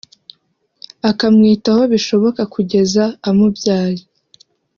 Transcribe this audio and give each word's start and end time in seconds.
akamwitaho 1.09 1.81
bishoboka 1.93 2.41
kugeza 2.53 3.03
amubyaye 3.29 4.01